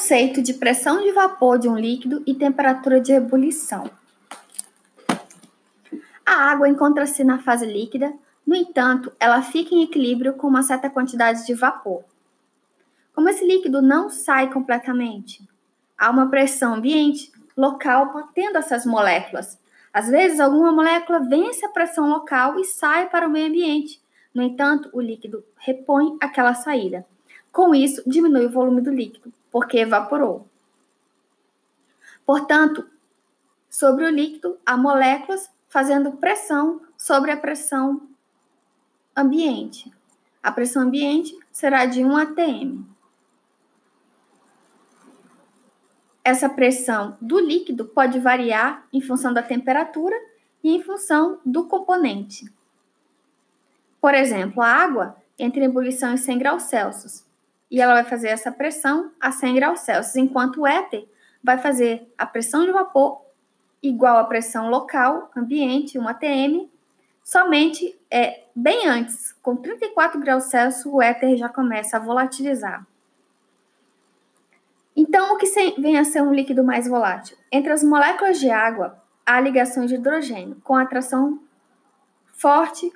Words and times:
conceito 0.00 0.40
de 0.40 0.54
pressão 0.54 1.02
de 1.02 1.12
vapor 1.12 1.58
de 1.58 1.68
um 1.68 1.76
líquido 1.76 2.22
e 2.26 2.34
temperatura 2.34 2.98
de 2.98 3.12
ebulição. 3.12 3.90
A 6.24 6.50
água 6.50 6.66
encontra-se 6.70 7.22
na 7.22 7.38
fase 7.38 7.66
líquida, 7.66 8.10
no 8.46 8.56
entanto, 8.56 9.12
ela 9.20 9.42
fica 9.42 9.74
em 9.74 9.82
equilíbrio 9.82 10.32
com 10.32 10.46
uma 10.46 10.62
certa 10.62 10.88
quantidade 10.88 11.44
de 11.44 11.52
vapor. 11.52 12.02
Como 13.14 13.28
esse 13.28 13.44
líquido 13.44 13.82
não 13.82 14.08
sai 14.08 14.50
completamente, 14.50 15.46
há 15.98 16.08
uma 16.08 16.30
pressão 16.30 16.76
ambiente 16.76 17.30
local 17.54 18.14
mantendo 18.14 18.56
essas 18.56 18.86
moléculas. 18.86 19.60
Às 19.92 20.08
vezes, 20.08 20.40
alguma 20.40 20.72
molécula 20.72 21.20
vence 21.20 21.66
a 21.66 21.68
pressão 21.68 22.08
local 22.08 22.58
e 22.58 22.64
sai 22.64 23.10
para 23.10 23.28
o 23.28 23.30
meio 23.30 23.48
ambiente. 23.48 24.00
No 24.32 24.42
entanto, 24.42 24.88
o 24.94 25.00
líquido 25.00 25.44
repõe 25.58 26.16
aquela 26.22 26.54
saída. 26.54 27.04
Com 27.52 27.74
isso, 27.74 28.02
diminui 28.06 28.46
o 28.46 28.50
volume 28.50 28.80
do 28.80 28.90
líquido, 28.90 29.30
porque 29.50 29.78
evaporou. 29.78 30.48
Portanto, 32.24 32.88
sobre 33.68 34.04
o 34.04 34.10
líquido, 34.10 34.58
há 34.64 34.76
moléculas 34.76 35.50
fazendo 35.68 36.12
pressão 36.12 36.80
sobre 36.96 37.30
a 37.30 37.36
pressão 37.36 38.08
ambiente. 39.16 39.92
A 40.42 40.50
pressão 40.50 40.82
ambiente 40.82 41.38
será 41.50 41.86
de 41.86 42.04
1 42.04 42.16
atm. 42.16 42.84
Essa 46.22 46.48
pressão 46.48 47.16
do 47.20 47.40
líquido 47.40 47.86
pode 47.86 48.18
variar 48.18 48.86
em 48.92 49.00
função 49.00 49.32
da 49.32 49.42
temperatura 49.42 50.16
e 50.62 50.74
em 50.76 50.82
função 50.82 51.40
do 51.44 51.66
componente. 51.66 52.52
Por 54.00 54.14
exemplo, 54.14 54.62
a 54.62 54.68
água 54.68 55.16
entra 55.38 55.60
em 55.60 55.66
ebulição 55.66 56.12
em 56.12 56.16
100 56.16 56.38
graus 56.38 56.62
Celsius 56.64 57.29
e 57.70 57.80
ela 57.80 57.94
vai 57.94 58.04
fazer 58.04 58.28
essa 58.28 58.50
pressão 58.50 59.12
a 59.20 59.30
100 59.30 59.54
graus 59.54 59.80
Celsius, 59.80 60.16
enquanto 60.16 60.62
o 60.62 60.66
éter 60.66 61.06
vai 61.42 61.58
fazer 61.58 62.12
a 62.18 62.26
pressão 62.26 62.64
de 62.64 62.72
vapor 62.72 63.22
igual 63.82 64.18
à 64.18 64.24
pressão 64.24 64.68
local, 64.68 65.30
ambiente, 65.36 65.98
1 65.98 66.08
atm, 66.08 66.68
somente 67.22 67.98
é, 68.10 68.44
bem 68.54 68.86
antes, 68.86 69.32
com 69.40 69.56
34 69.56 70.20
graus 70.20 70.44
Celsius, 70.44 70.86
o 70.86 71.00
éter 71.00 71.36
já 71.36 71.48
começa 71.48 71.96
a 71.96 72.00
volatilizar. 72.00 72.86
Então, 74.94 75.34
o 75.34 75.38
que 75.38 75.46
vem 75.78 75.98
a 75.98 76.04
ser 76.04 76.20
um 76.20 76.34
líquido 76.34 76.62
mais 76.64 76.86
volátil? 76.86 77.36
Entre 77.50 77.72
as 77.72 77.82
moléculas 77.82 78.38
de 78.38 78.50
água, 78.50 79.02
há 79.24 79.40
ligações 79.40 79.88
de 79.88 79.94
hidrogênio, 79.94 80.60
com 80.62 80.74
atração 80.74 81.40
forte, 82.32 82.92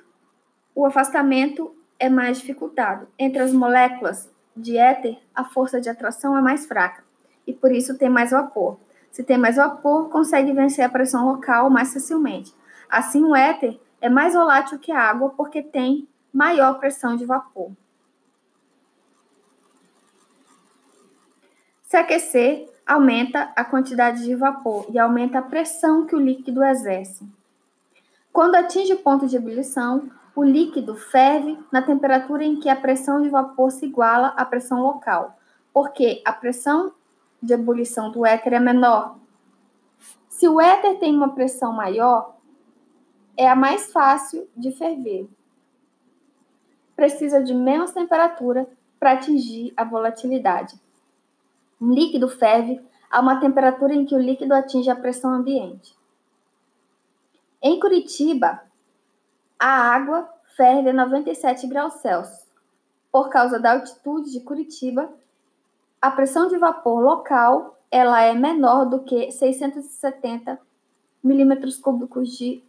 o 0.75 0.85
afastamento 0.85 1.75
é 1.97 2.09
mais 2.09 2.37
dificultado. 2.39 3.07
Entre 3.17 3.41
as 3.41 3.53
moléculas 3.53 4.29
de 4.55 4.77
éter, 4.77 5.19
a 5.33 5.43
força 5.43 5.81
de 5.81 5.89
atração 5.89 6.37
é 6.37 6.41
mais 6.41 6.65
fraca, 6.65 7.03
e 7.45 7.53
por 7.53 7.71
isso 7.71 7.97
tem 7.97 8.09
mais 8.09 8.31
vapor. 8.31 8.77
Se 9.11 9.23
tem 9.23 9.37
mais 9.37 9.55
vapor, 9.55 10.09
consegue 10.09 10.51
vencer 10.51 10.83
a 10.83 10.89
pressão 10.89 11.25
local 11.25 11.69
mais 11.69 11.93
facilmente. 11.93 12.53
Assim, 12.89 13.23
o 13.23 13.35
éter 13.35 13.79
é 14.01 14.09
mais 14.09 14.33
volátil 14.33 14.77
que 14.77 14.91
a 14.91 14.99
água 14.99 15.29
porque 15.29 15.63
tem 15.63 16.07
maior 16.33 16.79
pressão 16.79 17.15
de 17.15 17.25
vapor. 17.25 17.71
Se 21.83 21.95
aquecer, 21.95 22.69
aumenta 22.85 23.51
a 23.55 23.63
quantidade 23.63 24.23
de 24.23 24.35
vapor 24.35 24.85
e 24.89 24.99
aumenta 24.99 25.39
a 25.39 25.41
pressão 25.41 26.05
que 26.05 26.15
o 26.15 26.19
líquido 26.19 26.63
exerce. 26.63 27.25
Quando 28.33 28.55
atinge 28.55 28.93
o 28.93 28.99
ponto 28.99 29.27
de 29.27 29.37
ebulição, 29.37 30.09
o 30.35 30.43
líquido 30.43 30.95
ferve 30.95 31.57
na 31.71 31.81
temperatura 31.81 32.43
em 32.43 32.59
que 32.59 32.67
a 32.67 32.75
pressão 32.75 33.21
de 33.21 33.29
vapor 33.29 33.71
se 33.71 33.85
iguala 33.85 34.27
à 34.35 34.43
pressão 34.43 34.81
local, 34.81 35.39
porque 35.73 36.21
a 36.25 36.33
pressão 36.33 36.93
de 37.41 37.53
ebulição 37.53 38.11
do 38.11 38.25
éter 38.25 38.53
é 38.53 38.59
menor. 38.59 39.17
Se 40.27 40.47
o 40.47 40.59
éter 40.59 40.99
tem 40.99 41.15
uma 41.15 41.33
pressão 41.33 41.71
maior, 41.71 42.35
é 43.37 43.47
a 43.47 43.55
mais 43.55 43.91
fácil 43.93 44.47
de 44.55 44.71
ferver. 44.71 45.29
Precisa 46.95 47.41
de 47.41 47.53
menos 47.53 47.91
temperatura 47.91 48.67
para 48.99 49.13
atingir 49.13 49.73
a 49.77 49.83
volatilidade. 49.85 50.79
Um 51.79 51.93
líquido 51.93 52.27
ferve 52.27 52.81
a 53.09 53.21
uma 53.21 53.39
temperatura 53.39 53.93
em 53.93 54.05
que 54.05 54.15
o 54.15 54.19
líquido 54.19 54.53
atinge 54.53 54.89
a 54.89 54.95
pressão 54.95 55.31
ambiente. 55.33 55.95
Em 57.61 57.79
Curitiba, 57.79 58.64
a 59.59 59.67
água 59.67 60.29
ferve 60.55 60.89
a 60.89 60.93
97 60.93 61.67
graus 61.67 61.93
Celsius. 61.95 62.45
Por 63.11 63.29
causa 63.29 63.59
da 63.59 63.73
altitude 63.73 64.31
de 64.31 64.41
Curitiba, 64.41 65.09
a 66.01 66.11
pressão 66.11 66.47
de 66.47 66.57
vapor 66.57 67.01
local 67.01 67.79
ela 67.89 68.21
é 68.21 68.33
menor 68.33 68.85
do 68.85 68.99
que 69.03 69.31
670 69.31 70.59
milímetros 71.23 71.77
cúbicos 71.77 72.37
de 72.37 72.61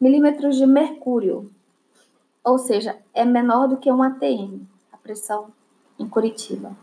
milímetros 0.00 0.56
de 0.56 0.66
mercúrio, 0.66 1.50
ou 2.44 2.58
seja, 2.58 2.98
é 3.12 3.24
menor 3.24 3.68
do 3.68 3.76
que 3.76 3.90
um 3.90 4.02
atm, 4.02 4.60
a 4.92 4.96
pressão 4.96 5.52
em 5.98 6.08
Curitiba. 6.08 6.76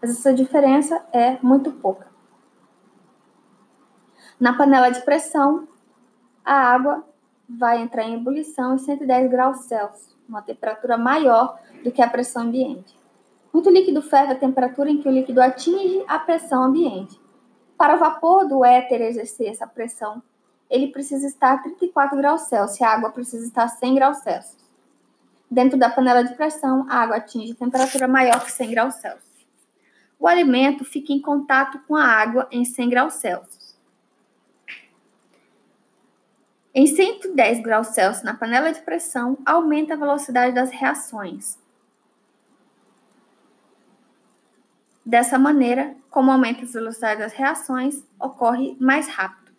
Mas 0.00 0.10
essa 0.10 0.32
diferença 0.32 1.04
é 1.12 1.38
muito 1.42 1.72
pouca. 1.72 2.06
Na 4.38 4.56
panela 4.56 4.90
de 4.90 5.02
pressão, 5.02 5.68
a 6.44 6.54
água 6.54 7.04
vai 7.58 7.82
entrar 7.82 8.04
em 8.04 8.14
ebulição 8.14 8.74
em 8.74 8.78
110 8.78 9.30
graus 9.30 9.64
Celsius, 9.64 10.16
uma 10.28 10.42
temperatura 10.42 10.96
maior 10.96 11.58
do 11.82 11.90
que 11.90 12.02
a 12.02 12.08
pressão 12.08 12.44
ambiente. 12.44 12.98
Muito 13.52 13.68
líquido 13.70 14.00
ferve 14.00 14.32
a 14.32 14.36
temperatura 14.36 14.90
em 14.90 14.98
que 14.98 15.08
o 15.08 15.12
líquido 15.12 15.42
atinge 15.42 16.04
a 16.06 16.18
pressão 16.18 16.62
ambiente. 16.62 17.20
Para 17.76 17.96
o 17.96 17.98
vapor 17.98 18.46
do 18.46 18.64
éter 18.64 19.00
exercer 19.00 19.48
essa 19.48 19.66
pressão, 19.66 20.22
ele 20.68 20.88
precisa 20.88 21.26
estar 21.26 21.54
a 21.54 21.58
34 21.58 22.16
graus 22.16 22.42
Celsius 22.42 22.80
e 22.80 22.84
a 22.84 22.90
água 22.90 23.10
precisa 23.10 23.44
estar 23.44 23.64
a 23.64 23.68
100 23.68 23.94
graus 23.94 24.18
Celsius. 24.18 24.60
Dentro 25.50 25.76
da 25.76 25.90
panela 25.90 26.22
de 26.22 26.34
pressão, 26.34 26.86
a 26.88 26.96
água 26.98 27.16
atinge 27.16 27.54
temperatura 27.54 28.06
maior 28.06 28.44
que 28.44 28.52
100 28.52 28.70
graus 28.70 28.94
Celsius 28.94 29.30
o 30.20 30.28
alimento 30.28 30.84
fica 30.84 31.14
em 31.14 31.20
contato 31.20 31.80
com 31.88 31.96
a 31.96 32.04
água 32.04 32.46
em 32.52 32.62
100 32.62 32.90
graus 32.90 33.14
Celsius. 33.14 33.59
Em 36.72 36.86
110 36.86 37.62
graus 37.62 37.88
Celsius, 37.88 38.22
na 38.22 38.34
panela 38.34 38.72
de 38.72 38.80
pressão, 38.82 39.36
aumenta 39.44 39.94
a 39.94 39.96
velocidade 39.96 40.54
das 40.54 40.70
reações. 40.70 41.58
Dessa 45.04 45.36
maneira, 45.36 45.96
como 46.08 46.30
aumenta 46.30 46.62
a 46.62 46.68
velocidade 46.68 47.20
das 47.20 47.32
reações, 47.32 48.04
ocorre 48.20 48.76
mais 48.78 49.08
rápido. 49.08 49.50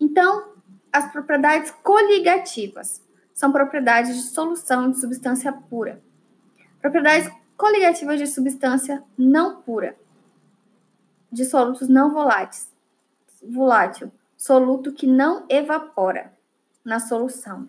Então, 0.00 0.54
as 0.90 1.12
propriedades 1.12 1.70
coligativas 1.82 3.04
são 3.34 3.52
propriedades 3.52 4.16
de 4.16 4.22
solução 4.22 4.90
de 4.90 4.98
substância 4.98 5.52
pura. 5.52 6.02
Propriedades 6.80 7.30
coligativas 7.54 8.18
de 8.18 8.26
substância 8.26 9.04
não 9.18 9.60
pura, 9.60 9.94
de 11.30 11.44
solutos 11.44 11.88
não 11.88 12.10
voláteis, 12.10 12.72
volátil, 13.42 14.10
soluto 14.36 14.92
que 14.92 15.06
não 15.06 15.44
evapora 15.48 16.32
na 16.84 17.00
solução. 17.00 17.68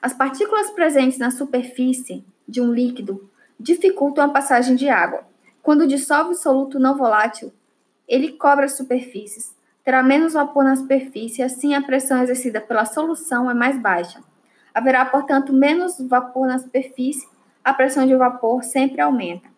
As 0.00 0.12
partículas 0.12 0.70
presentes 0.70 1.18
na 1.18 1.30
superfície 1.30 2.24
de 2.46 2.60
um 2.60 2.72
líquido 2.72 3.30
dificultam 3.58 4.24
a 4.24 4.28
passagem 4.28 4.76
de 4.76 4.88
água. 4.88 5.26
Quando 5.62 5.86
dissolve 5.86 6.32
o 6.32 6.36
soluto 6.36 6.78
não 6.78 6.96
volátil, 6.96 7.52
ele 8.06 8.32
cobre 8.32 8.66
as 8.66 8.76
superfícies, 8.76 9.54
terá 9.82 10.02
menos 10.02 10.34
vapor 10.34 10.64
na 10.64 10.76
superfície, 10.76 11.42
assim 11.42 11.74
a 11.74 11.82
pressão 11.82 12.22
exercida 12.22 12.60
pela 12.60 12.84
solução 12.84 13.50
é 13.50 13.54
mais 13.54 13.78
baixa. 13.78 14.22
Haverá, 14.74 15.04
portanto, 15.04 15.52
menos 15.52 15.98
vapor 15.98 16.46
na 16.46 16.58
superfície 16.58 17.26
a 17.64 17.72
pressão 17.72 18.06
de 18.06 18.14
vapor 18.14 18.62
sempre 18.62 19.00
aumenta. 19.00 19.48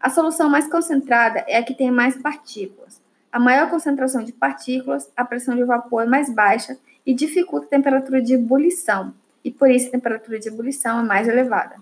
A 0.00 0.08
solução 0.08 0.48
mais 0.48 0.66
concentrada 0.66 1.44
é 1.46 1.58
a 1.58 1.62
que 1.62 1.74
tem 1.74 1.90
mais 1.90 2.16
partículas. 2.16 3.02
A 3.30 3.38
maior 3.38 3.68
concentração 3.70 4.24
de 4.24 4.32
partículas, 4.32 5.10
a 5.16 5.24
pressão 5.24 5.54
de 5.54 5.64
vapor 5.64 6.02
é 6.02 6.06
mais 6.06 6.32
baixa 6.32 6.78
e 7.04 7.14
dificulta 7.14 7.66
a 7.66 7.70
temperatura 7.70 8.22
de 8.22 8.34
ebulição, 8.34 9.14
e 9.44 9.50
por 9.50 9.70
isso 9.70 9.88
a 9.88 9.92
temperatura 9.92 10.38
de 10.38 10.48
ebulição 10.48 11.00
é 11.00 11.02
mais 11.02 11.28
elevada. 11.28 11.76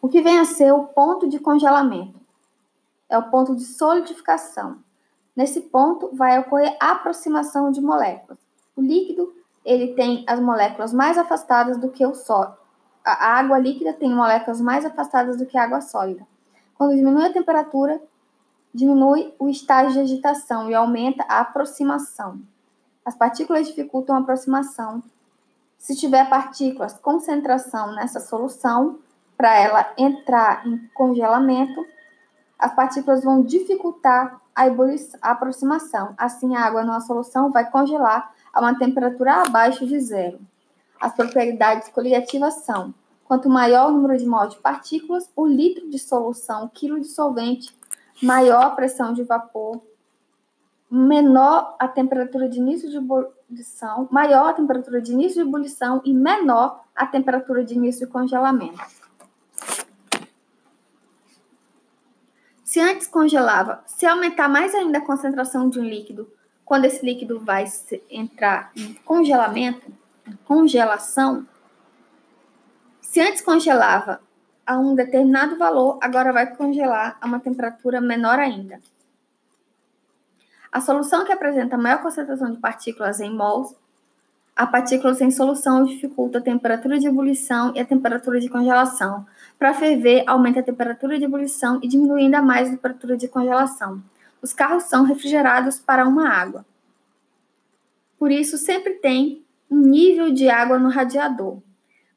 O 0.00 0.08
que 0.08 0.20
vem 0.20 0.38
a 0.38 0.44
ser 0.44 0.72
o 0.72 0.84
ponto 0.84 1.28
de 1.28 1.38
congelamento? 1.38 2.20
É 3.08 3.16
o 3.18 3.30
ponto 3.30 3.54
de 3.54 3.64
solidificação. 3.64 4.78
Nesse 5.34 5.60
ponto 5.60 6.10
vai 6.14 6.38
ocorrer 6.38 6.76
a 6.80 6.92
aproximação 6.92 7.70
de 7.70 7.80
moléculas. 7.80 8.38
O 8.74 8.80
líquido 8.80 9.32
ele 9.64 9.94
tem 9.94 10.24
as 10.26 10.40
moléculas 10.40 10.92
mais 10.92 11.16
afastadas 11.16 11.78
do 11.78 11.88
que 11.88 12.04
o 12.04 12.14
sólido 12.14 12.62
a 13.04 13.38
água 13.38 13.58
líquida 13.58 13.92
tem 13.92 14.10
moléculas 14.10 14.60
mais 14.60 14.84
afastadas 14.84 15.36
do 15.36 15.46
que 15.46 15.58
a 15.58 15.64
água 15.64 15.80
sólida. 15.80 16.26
Quando 16.76 16.94
diminui 16.94 17.26
a 17.26 17.32
temperatura, 17.32 18.00
diminui 18.72 19.34
o 19.38 19.48
estágio 19.48 19.92
de 19.92 20.00
agitação 20.00 20.70
e 20.70 20.74
aumenta 20.74 21.24
a 21.28 21.40
aproximação. 21.40 22.40
As 23.04 23.14
partículas 23.14 23.66
dificultam 23.66 24.16
a 24.16 24.20
aproximação. 24.20 25.02
Se 25.76 25.96
tiver 25.96 26.28
partículas, 26.28 26.98
concentração 26.98 27.94
nessa 27.94 28.20
solução, 28.20 28.98
para 29.36 29.58
ela 29.58 29.92
entrar 29.98 30.66
em 30.66 30.78
congelamento, 30.94 31.84
as 32.58 32.72
partículas 32.74 33.24
vão 33.24 33.42
dificultar 33.42 34.40
a, 34.54 34.62
a 35.20 35.30
aproximação. 35.32 36.14
Assim, 36.16 36.54
a 36.54 36.60
água 36.60 36.84
numa 36.84 37.00
solução 37.00 37.50
vai 37.50 37.68
congelar 37.68 38.32
a 38.52 38.60
uma 38.60 38.78
temperatura 38.78 39.42
abaixo 39.42 39.84
de 39.84 39.98
zero. 39.98 40.38
As 41.00 41.12
propriedades 41.12 41.88
coligativas 41.88 42.54
são: 42.64 42.94
quanto 43.24 43.48
maior 43.48 43.88
o 43.88 43.92
número 43.92 44.16
de 44.16 44.24
mol 44.24 44.46
de 44.46 44.58
partículas 44.58 45.26
por 45.26 45.48
litro 45.48 45.90
de 45.90 45.98
solução, 45.98 46.70
quilo 46.72 47.00
de 47.00 47.08
solvente, 47.08 47.76
maior 48.22 48.64
a 48.64 48.70
pressão 48.70 49.12
de 49.12 49.24
vapor, 49.24 49.82
menor 50.90 51.74
a 51.78 51.88
temperatura 51.88 52.48
de 52.48 52.58
início 52.58 52.88
de 52.88 52.98
ebulição, 52.98 54.08
maior 54.10 54.50
a 54.50 54.52
temperatura 54.52 55.00
de 55.00 55.12
início 55.12 55.42
de 55.42 55.48
ebulição 55.48 56.00
e 56.04 56.14
menor 56.14 56.84
a 56.94 57.06
temperatura 57.06 57.64
de 57.64 57.74
início 57.74 58.06
de 58.06 58.12
congelamento. 58.12 58.80
Se 62.62 62.80
antes 62.80 63.06
congelava, 63.06 63.82
se 63.86 64.06
aumentar 64.06 64.48
mais 64.48 64.74
ainda 64.74 64.98
a 64.98 65.04
concentração 65.04 65.68
de 65.68 65.78
um 65.78 65.84
líquido, 65.84 66.30
quando 66.64 66.86
esse 66.86 67.04
líquido 67.04 67.40
vai 67.40 67.64
entrar 68.08 68.70
em 68.76 68.94
congelamento, 69.04 69.92
congelação, 70.44 71.46
se 73.00 73.20
antes 73.20 73.42
congelava 73.42 74.22
a 74.66 74.78
um 74.78 74.94
determinado 74.94 75.56
valor, 75.56 75.98
agora 76.00 76.32
vai 76.32 76.54
congelar 76.54 77.16
a 77.20 77.26
uma 77.26 77.40
temperatura 77.40 78.00
menor 78.00 78.38
ainda. 78.38 78.80
A 80.70 80.80
solução 80.80 81.24
que 81.24 81.32
apresenta 81.32 81.76
maior 81.76 82.02
concentração 82.02 82.50
de 82.50 82.58
partículas 82.58 83.20
em 83.20 83.34
mols, 83.34 83.74
a 84.54 84.66
partículas 84.66 85.20
em 85.20 85.30
solução 85.30 85.84
dificulta 85.84 86.38
a 86.38 86.42
temperatura 86.42 86.98
de 86.98 87.06
ebulição 87.06 87.72
e 87.74 87.80
a 87.80 87.84
temperatura 87.84 88.38
de 88.38 88.48
congelação. 88.48 89.26
Para 89.58 89.72
ferver, 89.72 90.24
aumenta 90.26 90.60
a 90.60 90.62
temperatura 90.62 91.18
de 91.18 91.24
ebulição 91.24 91.80
e 91.82 91.88
diminui 91.88 92.22
ainda 92.22 92.42
mais 92.42 92.68
a 92.68 92.72
temperatura 92.72 93.16
de 93.16 93.28
congelação. 93.28 94.02
Os 94.42 94.52
carros 94.52 94.84
são 94.84 95.04
refrigerados 95.04 95.78
para 95.78 96.06
uma 96.06 96.28
água. 96.28 96.66
Por 98.18 98.30
isso, 98.30 98.58
sempre 98.58 98.94
tem 98.94 99.42
um 99.70 99.78
nível 99.78 100.30
de 100.30 100.50
água 100.50 100.78
no 100.78 100.90
radiador 100.90 101.58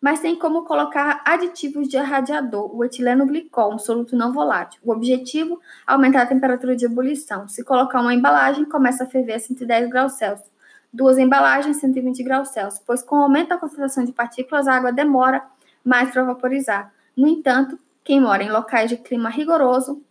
mas 0.05 0.19
tem 0.19 0.35
como 0.35 0.65
colocar 0.65 1.23
aditivos 1.25 1.87
de 1.87 1.97
radiador, 1.97 2.69
o 2.77 2.85
etileno 2.85 3.25
glicol, 3.25 3.73
um 3.73 3.79
soluto 3.79 4.15
não 4.15 4.31
volátil. 4.31 4.79
O 4.83 4.91
objetivo, 4.91 5.59
aumentar 5.83 6.21
a 6.21 6.25
temperatura 6.27 6.75
de 6.75 6.85
ebulição. 6.85 7.47
Se 7.47 7.63
colocar 7.63 8.01
uma 8.01 8.13
embalagem, 8.13 8.65
começa 8.65 9.03
a 9.03 9.07
ferver 9.07 9.33
a 9.33 9.39
110 9.39 9.89
graus 9.89 10.13
Celsius. 10.13 10.47
Duas 10.93 11.17
embalagens, 11.17 11.77
120 11.77 12.21
graus 12.21 12.49
Celsius, 12.49 12.83
pois 12.85 13.01
com 13.01 13.15
o 13.15 13.23
aumento 13.23 13.49
da 13.49 13.57
concentração 13.57 14.05
de 14.05 14.11
partículas, 14.11 14.67
a 14.67 14.75
água 14.75 14.91
demora 14.91 15.43
mais 15.83 16.11
para 16.11 16.23
vaporizar. 16.23 16.93
No 17.17 17.27
entanto, 17.27 17.79
quem 18.03 18.21
mora 18.21 18.43
em 18.43 18.51
locais 18.51 18.91
de 18.91 18.97
clima 18.97 19.31
rigoroso, 19.31 20.03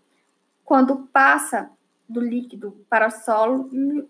quando 0.64 1.08
passa 1.12 1.70
do 2.08 2.18
líquido 2.18 2.76
para 2.90 3.10
sólido 3.10 4.08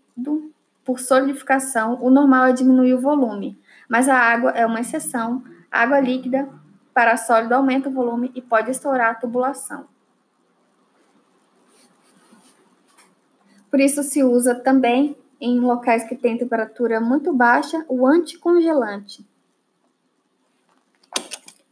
por 0.83 0.99
solidificação, 0.99 1.99
o 2.01 2.09
normal 2.09 2.47
é 2.47 2.53
diminuir 2.55 2.95
o 2.95 3.01
volume, 3.03 3.59
mas 3.87 4.09
a 4.09 4.17
água 4.17 4.53
é 4.53 4.65
uma 4.65 4.81
exceção 4.81 5.43
água 5.75 5.99
líquida 5.99 6.49
para 6.95 7.17
sólido 7.17 7.55
aumenta 7.55 7.89
o 7.89 7.93
volume 7.93 8.31
e 8.35 8.41
pode 8.41 8.71
estourar 8.71 9.11
a 9.11 9.15
tubulação. 9.15 9.89
Por 13.69 13.81
isso 13.81 14.05
se 14.05 14.23
usa 14.23 14.55
também 14.55 15.17
em 15.41 15.59
locais 15.59 16.05
que 16.05 16.15
têm 16.15 16.39
temperatura 16.39 17.01
muito 17.01 17.33
baixa 17.33 17.85
o 17.89 18.07
anticongelante. 18.07 19.27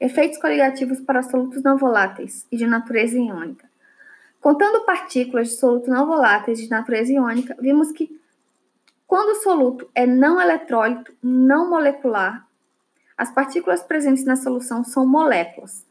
Efeitos 0.01 0.39
coligativos 0.39 0.99
para 0.99 1.23
solutos 1.23 1.63
não 1.63 1.79
voláteis 1.79 2.45
e 2.51 2.57
de 2.57 2.67
natureza 2.67 3.17
iônica. 3.17 3.71
Contando 4.41 4.85
partículas 4.85 5.51
de 5.51 5.55
soluto 5.55 5.89
não 5.89 6.09
voláteis 6.09 6.59
de 6.59 6.69
natureza 6.69 7.13
iônica, 7.13 7.57
vimos 7.61 7.93
que 7.93 8.21
quando 9.07 9.37
o 9.37 9.43
soluto 9.43 9.89
é 9.95 10.05
não 10.05 10.41
eletrólito, 10.41 11.15
não 11.23 11.71
molecular 11.71 12.45
as 13.23 13.31
partículas 13.31 13.85
presentes 13.85 14.25
na 14.25 14.35
solução 14.35 14.83
são 14.83 15.07
moléculas. 15.07 15.87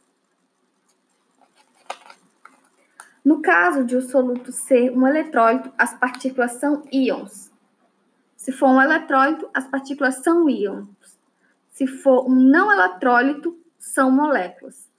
No 3.23 3.41
caso 3.41 3.85
de 3.85 3.95
o 3.95 4.01
soluto 4.01 4.51
ser 4.51 4.91
um 4.91 5.07
eletrólito, 5.07 5.71
as 5.77 5.93
partículas 5.93 6.51
são 6.59 6.83
íons. 6.91 7.49
Se 8.35 8.51
for 8.51 8.67
um 8.67 8.81
eletrólito, 8.81 9.49
as 9.53 9.65
partículas 9.65 10.15
são 10.15 10.49
íons. 10.49 10.89
Se 11.69 11.87
for 11.87 12.29
um 12.29 12.35
não 12.35 12.69
eletrólito, 12.69 13.57
são 13.79 14.11
moléculas. 14.11 14.89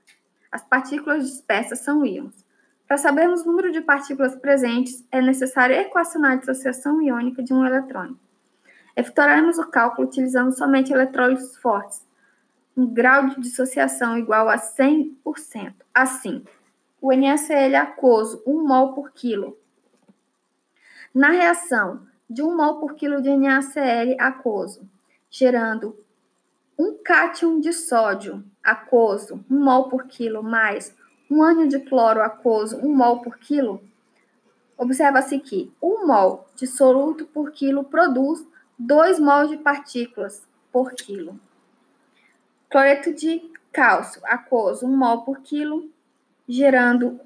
As 0.50 0.62
partículas 0.62 1.26
dispersas 1.26 1.80
são 1.80 2.02
íons. 2.02 2.46
Para 2.88 2.96
sabermos 2.96 3.42
o 3.42 3.46
número 3.46 3.70
de 3.70 3.82
partículas 3.82 4.34
presentes, 4.36 5.06
é 5.12 5.20
necessário 5.20 5.76
equacionar 5.76 6.32
a 6.32 6.36
dissociação 6.36 7.02
iônica 7.02 7.42
de 7.42 7.52
um 7.52 7.62
eletrônio. 7.66 8.18
Efetuaremos 8.96 9.58
o 9.58 9.68
cálculo 9.68 10.08
utilizando 10.08 10.56
somente 10.56 10.94
eletrólitos 10.94 11.58
fortes, 11.58 12.01
um 12.76 12.86
grau 12.86 13.28
de 13.28 13.40
dissociação 13.40 14.16
igual 14.16 14.48
a 14.48 14.56
100%. 14.56 15.74
Assim, 15.94 16.44
o 17.00 17.12
NaCl 17.12 17.76
aquoso, 17.76 18.42
1 18.46 18.66
mol 18.66 18.92
por 18.94 19.12
quilo. 19.12 19.58
Na 21.14 21.30
reação 21.30 22.06
de 22.28 22.42
1 22.42 22.56
mol 22.56 22.80
por 22.80 22.94
quilo 22.94 23.20
de 23.20 23.36
NaCl 23.36 24.16
aquoso, 24.18 24.88
gerando 25.30 25.96
um 26.78 26.96
cátion 27.02 27.60
de 27.60 27.72
sódio 27.72 28.42
aquoso, 28.62 29.44
1 29.50 29.58
mol 29.58 29.88
por 29.88 30.06
quilo, 30.06 30.42
mais 30.42 30.96
um 31.30 31.42
ânion 31.42 31.68
de 31.68 31.80
cloro 31.80 32.22
aquoso, 32.22 32.78
1 32.78 32.94
mol 32.94 33.20
por 33.20 33.38
quilo, 33.38 33.82
observa-se 34.76 35.38
que 35.38 35.72
1 35.82 36.06
mol 36.06 36.46
de 36.56 36.66
soluto 36.66 37.26
por 37.26 37.50
quilo 37.50 37.84
produz 37.84 38.46
2 38.78 39.18
mol 39.18 39.46
de 39.46 39.56
partículas 39.58 40.46
por 40.72 40.92
quilo. 40.92 41.38
Cloreto 42.72 43.12
de 43.12 43.52
cálcio 43.70 44.22
aquoso, 44.24 44.86
1 44.86 44.96
mol 44.96 45.26
por 45.26 45.42
quilo, 45.42 45.90
gerando 46.48 47.20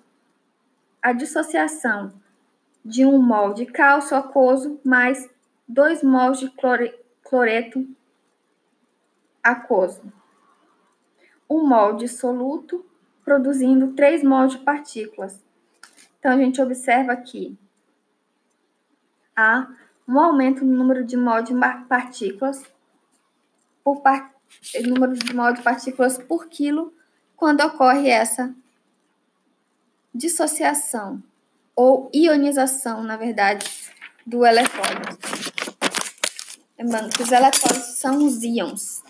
a 1.00 1.12
dissociação 1.12 2.12
de 2.84 3.06
1 3.06 3.16
mol 3.22 3.54
de 3.54 3.64
cálcio 3.64 4.16
aquoso 4.16 4.80
mais 4.84 5.30
2 5.68 6.02
mols 6.02 6.40
de 6.40 6.52
cloreto 7.22 7.88
aquoso. 9.40 10.02
1 11.48 11.64
mol 11.64 11.94
de 11.94 12.08
soluto, 12.08 12.84
produzindo 13.24 13.92
3 13.92 14.24
mols 14.24 14.54
de 14.54 14.58
partículas. 14.58 15.40
Então, 16.18 16.32
a 16.32 16.36
gente 16.36 16.60
observa 16.60 17.12
aqui 17.12 17.56
há 19.36 19.68
um 20.08 20.18
aumento 20.18 20.64
no 20.64 20.76
número 20.76 21.04
de 21.04 21.16
mol 21.16 21.40
de 21.40 21.54
partículas 21.88 22.64
por 23.84 24.00
partícula 24.02 24.35
número 24.86 25.14
de 25.14 25.34
mol 25.34 25.52
de 25.52 25.62
partículas 25.62 26.18
por 26.18 26.46
quilo 26.48 26.92
quando 27.36 27.60
ocorre 27.62 28.08
essa 28.08 28.54
dissociação 30.14 31.22
ou 31.74 32.10
ionização, 32.12 33.02
na 33.02 33.16
verdade, 33.16 33.66
do 34.26 34.44
eletrólito. 34.44 35.18
Lembrando 36.78 37.14
que 37.14 37.22
os 37.22 37.30
eletrólitos 37.30 37.98
são 37.98 38.24
os 38.24 38.42
íons. 38.42 39.02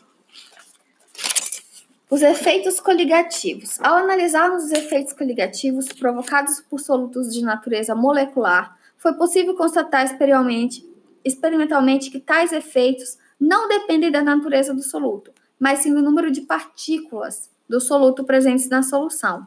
Os 2.08 2.22
efeitos 2.22 2.80
coligativos. 2.80 3.80
Ao 3.80 3.96
analisarmos 3.96 4.64
os 4.64 4.72
efeitos 4.72 5.12
coligativos 5.12 5.86
provocados 5.88 6.60
por 6.60 6.78
solutos 6.80 7.32
de 7.32 7.42
natureza 7.42 7.94
molecular, 7.94 8.76
foi 8.96 9.14
possível 9.14 9.54
constatar 9.54 10.04
experimentalmente, 10.04 10.84
experimentalmente 11.24 12.10
que 12.10 12.20
tais 12.20 12.52
efeitos 12.52 13.18
não 13.38 13.68
dependem 13.68 14.10
da 14.10 14.22
natureza 14.22 14.72
do 14.72 14.82
soluto, 14.82 15.30
mas 15.58 15.80
sim 15.80 15.92
do 15.92 16.02
número 16.02 16.30
de 16.30 16.42
partículas 16.42 17.50
do 17.68 17.80
soluto 17.80 18.24
presentes 18.24 18.68
na 18.68 18.82
solução. 18.82 19.46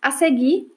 A 0.00 0.10
seguir, 0.10 0.70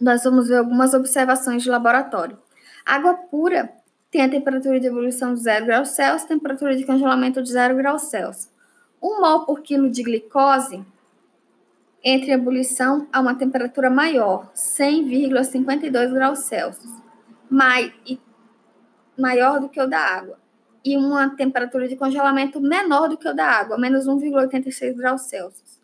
nós 0.00 0.24
vamos 0.24 0.48
ver 0.48 0.56
algumas 0.56 0.94
observações 0.94 1.62
de 1.62 1.70
laboratório. 1.70 2.38
água 2.84 3.14
pura 3.14 3.72
tem 4.10 4.22
a 4.22 4.28
temperatura 4.28 4.80
de 4.80 4.86
ebulição 4.86 5.34
de 5.34 5.40
0 5.40 5.66
graus 5.66 5.90
Celsius, 5.90 6.28
temperatura 6.28 6.76
de 6.76 6.84
congelamento 6.84 7.42
de 7.42 7.50
0 7.50 7.76
graus 7.76 8.02
Celsius. 8.02 8.48
1 9.02 9.20
mol 9.20 9.44
por 9.44 9.60
quilo 9.60 9.90
de 9.90 10.02
glicose 10.02 10.84
entre 12.02 12.32
ebulição 12.32 13.06
a 13.12 13.20
uma 13.20 13.34
temperatura 13.34 13.90
maior, 13.90 14.50
100,52 14.54 16.12
graus 16.12 16.40
Celsius, 16.40 16.92
mai, 17.50 17.92
maior 19.16 19.60
do 19.60 19.68
que 19.68 19.80
o 19.80 19.86
da 19.86 20.00
água 20.00 20.38
e 20.88 20.96
uma 20.96 21.36
temperatura 21.36 21.86
de 21.86 21.96
congelamento 21.96 22.60
menor 22.60 23.08
do 23.08 23.18
que 23.18 23.28
o 23.28 23.34
da 23.34 23.44
água, 23.44 23.76
menos 23.76 24.06
1,86 24.06 24.94
graus 24.96 25.22
Celsius. 25.22 25.78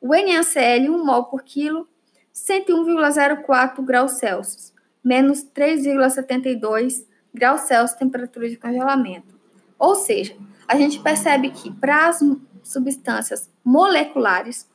O 0.00 0.08
NaCl, 0.08 0.90
1 0.90 1.04
mol 1.04 1.24
por 1.24 1.42
quilo, 1.42 1.86
101,04 2.34 3.84
graus 3.84 4.12
Celsius, 4.12 4.72
menos 5.04 5.44
3,72 5.44 7.04
graus 7.34 7.62
Celsius 7.62 7.98
temperatura 7.98 8.48
de 8.48 8.56
congelamento. 8.56 9.38
Ou 9.78 9.94
seja, 9.94 10.34
a 10.66 10.76
gente 10.76 10.98
percebe 11.00 11.50
que 11.50 11.70
para 11.70 12.08
as 12.08 12.20
substâncias 12.62 13.50
moleculares, 13.62 14.68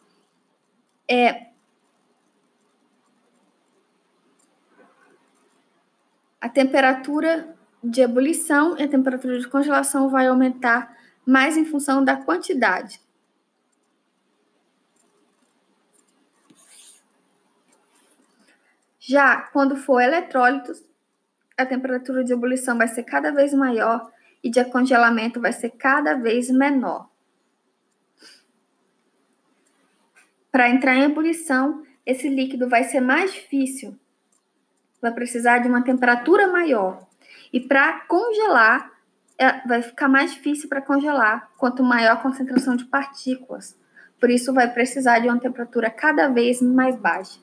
é, 1.08 1.48
a 6.40 6.50
temperatura 6.50 7.56
de 7.84 8.02
ebulição 8.02 8.78
e 8.78 8.84
a 8.84 8.88
temperatura 8.88 9.38
de 9.38 9.48
congelação 9.48 10.10
vai 10.10 10.28
aumentar 10.28 10.96
mais 11.26 11.58
em 11.58 11.66
função 11.66 12.04
da 12.04 12.16
quantidade. 12.16 13.02
Já 19.00 19.42
quando 19.42 19.76
for 19.76 20.00
eletrólitos, 20.02 20.82
a 21.58 21.66
temperatura 21.66 22.24
de 22.24 22.32
ebulição 22.32 22.78
vai 22.78 22.88
ser 22.88 23.04
cada 23.04 23.32
vez 23.32 23.54
maior 23.54 24.10
e 24.42 24.50
de 24.50 24.64
congelamento 24.66 25.42
vai 25.42 25.52
ser 25.52 25.72
cada 25.72 26.16
vez 26.16 26.50
menor. 26.50 27.10
Para 30.50 30.70
entrar 30.70 30.96
em 30.96 31.04
ebulição, 31.04 31.84
esse 32.06 32.30
líquido 32.30 32.70
vai 32.70 32.84
ser 32.86 33.02
mais 33.02 33.34
difícil, 33.34 33.98
vai 35.02 35.12
precisar 35.12 35.60
de 35.60 35.68
uma 35.68 35.84
temperatura 35.84 36.48
maior. 36.48 37.06
E 37.54 37.60
para 37.60 38.00
congelar, 38.08 38.92
é, 39.38 39.66
vai 39.68 39.84
ficar 39.84 40.10
mais 40.10 40.34
difícil 40.34 40.68
para 40.68 40.82
congelar 40.82 41.52
quanto 41.56 41.84
maior 41.84 42.14
a 42.14 42.22
concentração 42.22 42.76
de 42.76 42.86
partículas. 42.86 43.78
Por 44.20 44.32
isso, 44.32 44.52
vai 44.52 44.74
precisar 44.74 45.20
de 45.20 45.28
uma 45.28 45.40
temperatura 45.40 45.92
cada 45.92 46.28
vez 46.28 46.62
mais 46.62 46.96
baixa. 46.96 47.40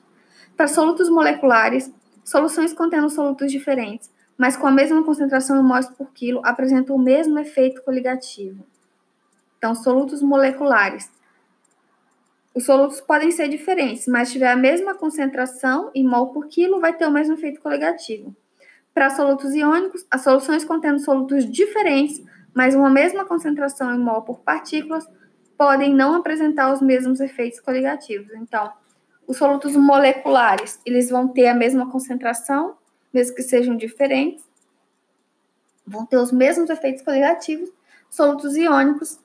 Para 0.57 0.67
solutos 0.67 1.09
moleculares, 1.09 1.93
soluções 2.25 2.73
contendo 2.73 3.09
solutos 3.09 3.49
diferentes, 3.49 4.11
mas 4.37 4.57
com 4.57 4.67
a 4.67 4.71
mesma 4.71 5.01
concentração 5.03 5.57
em 5.57 5.63
mols 5.63 5.87
por 5.89 6.11
quilo, 6.11 6.41
apresentam 6.43 6.95
o 6.95 6.99
mesmo 6.99 7.39
efeito 7.39 7.81
coligativo. 7.83 8.65
Então, 9.57 9.73
solutos 9.73 10.21
moleculares. 10.21 11.09
Os 12.53 12.65
solutos 12.65 12.99
podem 12.99 13.31
ser 13.31 13.47
diferentes, 13.47 14.07
mas 14.07 14.31
tiver 14.31 14.51
a 14.51 14.57
mesma 14.57 14.93
concentração 14.93 15.89
em 15.95 16.03
mol 16.03 16.33
por 16.33 16.47
quilo, 16.47 16.81
vai 16.81 16.91
ter 16.91 17.05
o 17.05 17.11
mesmo 17.11 17.35
efeito 17.35 17.61
coligativo. 17.61 18.35
Para 18.93 19.09
solutos 19.09 19.53
iônicos, 19.53 20.05
as 20.11 20.21
soluções 20.21 20.65
contendo 20.65 20.99
solutos 20.99 21.49
diferentes, 21.49 22.21
mas 22.53 22.75
uma 22.75 22.89
mesma 22.89 23.23
concentração 23.23 23.93
em 23.93 23.99
mol 23.99 24.21
por 24.23 24.39
partículas, 24.39 25.07
podem 25.57 25.93
não 25.93 26.15
apresentar 26.15 26.73
os 26.73 26.81
mesmos 26.81 27.19
efeitos 27.19 27.59
coligativos. 27.59 28.33
Então, 28.33 28.71
os 29.27 29.37
solutos 29.37 29.75
moleculares, 29.75 30.79
eles 30.85 31.09
vão 31.09 31.27
ter 31.27 31.47
a 31.47 31.53
mesma 31.53 31.89
concentração, 31.89 32.75
mesmo 33.13 33.35
que 33.35 33.43
sejam 33.43 33.77
diferentes, 33.77 34.43
vão 35.85 36.05
ter 36.05 36.17
os 36.17 36.31
mesmos 36.31 36.69
efeitos 36.69 37.03
coligativos. 37.03 37.69
Solutos 38.09 38.57
iônicos, 38.57 39.19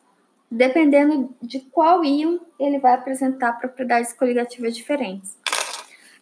dependendo 0.51 1.35
de 1.43 1.61
qual 1.61 2.05
íon, 2.05 2.39
ele 2.61 2.79
vai 2.79 2.95
apresentar 2.95 3.55
propriedades 3.55 4.13
coligativas 4.13 4.77
diferentes. 4.77 5.37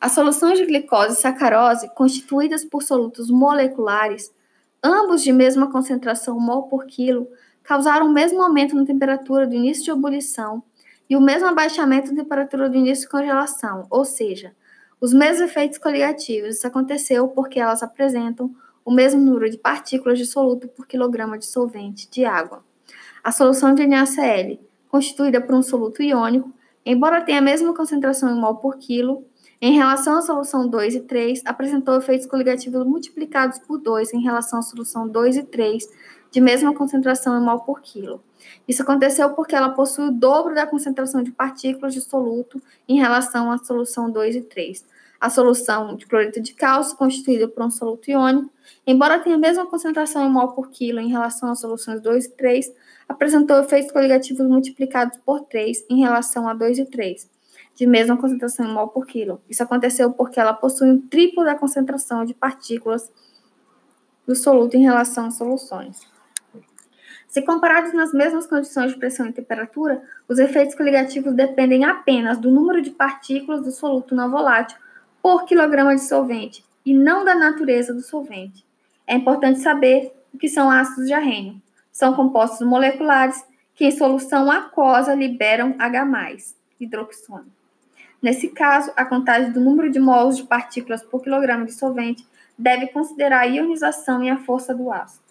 As 0.05 0.13
soluções 0.13 0.59
de 0.59 0.67
glicose 0.67 1.15
e 1.15 1.17
sacarose, 1.23 1.89
constituídas 1.95 2.63
por 2.63 2.83
solutos 2.83 3.31
moleculares, 3.31 4.31
ambos 4.83 5.23
de 5.23 5.33
mesma 5.33 5.73
concentração 5.73 6.39
mol 6.39 6.65
por 6.65 6.85
quilo, 6.85 7.27
causaram 7.63 8.09
o 8.09 8.13
mesmo 8.13 8.43
aumento 8.43 8.77
na 8.77 8.85
temperatura 8.85 9.47
do 9.47 9.55
início 9.55 9.83
de 9.83 9.91
ebulição 9.91 10.63
e 11.09 11.17
o 11.17 11.23
mesmo 11.23 11.49
abaixamento 11.49 12.11
da 12.11 12.23
temperatura 12.23 12.69
do 12.69 12.77
início 12.77 13.05
de 13.05 13.11
congelação, 13.11 13.87
ou 13.89 14.05
seja, 14.05 14.55
os 15.01 15.15
mesmos 15.15 15.49
efeitos 15.49 15.79
coligativos. 15.79 16.57
Isso 16.57 16.67
aconteceu 16.67 17.29
porque 17.29 17.59
elas 17.59 17.83
apresentam 17.83 18.55
o 18.85 18.93
mesmo 18.93 19.23
número 19.23 19.49
de 19.49 19.57
partículas 19.57 20.19
de 20.19 20.27
soluto 20.27 20.69
por 20.69 20.87
quilograma 20.87 21.39
de 21.39 21.47
solvente 21.47 22.11
de 22.11 22.27
água. 22.27 22.63
A 23.23 23.33
solução 23.33 23.75
de 23.75 23.87
NaCl, 23.87 24.61
constituída 24.87 25.41
por 25.41 25.55
um 25.55 25.63
soluto 25.63 26.03
iônico, 26.03 26.53
embora 26.85 27.23
tenha 27.23 27.39
a 27.39 27.41
mesma 27.43 27.73
concentração 27.73 28.29
em 28.29 28.39
mol 28.39 28.57
por 28.57 28.77
quilo, 28.77 29.25
em 29.61 29.75
relação 29.75 30.19
à 30.19 30.23
solução 30.23 30.69
2 30.69 30.97
e 30.97 31.01
3, 31.01 31.43
apresentou 31.45 31.97
efeitos 31.97 32.27
coligativos 32.27 32.85
multiplicados 32.85 33.59
por 33.61 33.79
2 33.79 34.13
em 34.13 34.21
relação 34.21 34.59
à 34.59 34.63
solução 34.63 35.09
2 35.09 35.37
e 35.37 35.43
3, 35.45 35.89
de 36.31 36.41
mesma 36.41 36.75
concentração 36.75 37.41
em 37.41 37.45
mol 37.45 37.61
por 37.61 37.81
quilo. 37.81 38.21
Isso 38.67 38.83
aconteceu 38.83 39.31
porque 39.31 39.55
ela 39.55 39.71
possui 39.71 40.09
o 40.09 40.11
dobro 40.11 40.55
da 40.55 40.67
concentração 40.67 41.23
de 41.23 41.31
partículas 41.31 41.95
de 41.95 42.01
soluto 42.01 42.61
em 42.89 42.99
relação 42.99 43.51
à 43.51 43.59
solução 43.59 44.11
2 44.11 44.37
e 44.37 44.43
3. 44.43 44.85
A 45.21 45.31
solução 45.31 45.97
de 45.97 46.05
cloreto 46.07 46.41
de 46.41 46.53
cálcio, 46.53 46.97
constituída 46.97 47.49
por 47.49 47.63
um 47.63 47.71
soluto 47.71 48.11
iônico, 48.11 48.51
embora 48.87 49.21
tenha 49.21 49.37
a 49.37 49.39
mesma 49.39 49.65
concentração 49.65 50.27
em 50.27 50.31
mol 50.31 50.49
por 50.49 50.69
quilo 50.69 50.99
em 50.99 51.09
relação 51.09 51.51
às 51.51 51.61
soluções 51.61 52.01
2 52.01 52.27
e 52.27 52.31
3, 52.31 52.73
apresentou 53.09 53.59
efeitos 53.61 53.93
coligativos 53.93 54.47
multiplicados 54.47 55.19
por 55.25 55.41
3 55.43 55.87
em 55.89 56.01
relação 56.01 56.49
a 56.49 56.53
2 56.53 56.81
e 56.81 56.85
3 56.87 57.34
de 57.75 57.87
mesma 57.87 58.17
concentração 58.17 58.67
em 58.67 58.73
mol 58.73 58.89
por 58.89 59.07
quilo. 59.07 59.41
Isso 59.49 59.63
aconteceu 59.63 60.13
porque 60.13 60.39
ela 60.39 60.55
possui 60.55 60.91
um 60.91 61.01
triplo 61.01 61.45
da 61.45 61.55
concentração 61.55 62.25
de 62.25 62.35
partículas 62.35 63.11
do 64.27 64.35
soluto 64.35 64.77
em 64.77 64.83
relação 64.83 65.27
às 65.27 65.35
soluções. 65.35 66.01
Se 67.29 67.43
comparados 67.43 67.93
nas 67.93 68.13
mesmas 68.13 68.47
condições 68.47 68.93
de 68.93 68.99
pressão 68.99 69.27
e 69.27 69.33
temperatura, 69.33 70.03
os 70.29 70.39
efeitos 70.39 70.75
coligativos 70.77 71.35
dependem 71.35 71.85
apenas 71.85 72.39
do 72.39 72.51
número 72.51 72.81
de 72.81 72.91
partículas 72.91 73.63
do 73.63 73.73
soluto 73.73 74.15
não 74.15 74.31
volátil 74.31 74.79
por 75.21 75.45
quilograma 75.45 75.95
de 75.97 76.03
solvente 76.03 76.65
e 76.87 76.95
não 76.95 77.25
da 77.25 77.35
natureza 77.35 77.93
do 77.93 78.03
solvente. 78.03 78.65
É 79.07 79.17
importante 79.17 79.59
saber 79.59 80.13
o 80.33 80.39
que 80.39 80.49
são 80.49 80.71
ácidos 80.71 81.07
de 81.07 81.13
arrênio. 81.13 81.61
São 81.91 82.15
compostos 82.15 82.65
moleculares 82.67 83.45
que 83.75 83.85
em 83.85 83.91
solução 83.91 84.51
aquosa 84.51 85.15
liberam 85.15 85.75
H+, 85.79 86.55
hidroxônio. 86.79 87.53
Nesse 88.25 88.49
caso, 88.49 88.91
a 88.97 89.05
contagem 89.05 89.53
do 89.53 89.61
número 89.61 89.91
de 89.91 90.01
mols 90.01 90.39
de 90.39 90.45
partículas 90.45 91.03
por 91.03 91.21
quilograma 91.21 91.67
de 91.67 91.73
solvente 91.73 92.27
deve 92.57 92.87
considerar 92.87 93.41
a 93.41 93.45
ionização 93.45 94.25
e 94.25 94.31
a 94.31 94.39
força 94.39 94.75
do 94.75 94.91
ácido. 94.91 95.24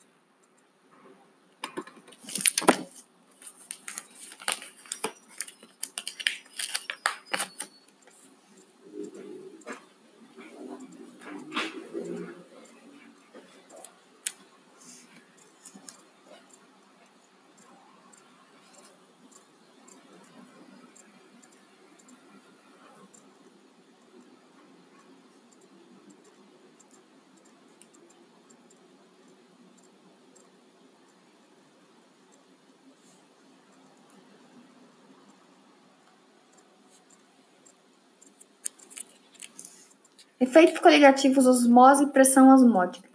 Efeitos 40.44 40.78
coligativos 40.80 41.48
osmose 41.48 42.04
e 42.04 42.08
pressão 42.08 42.54
osmótica. 42.54 43.08